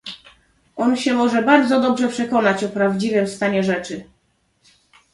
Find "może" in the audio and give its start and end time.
1.13-1.41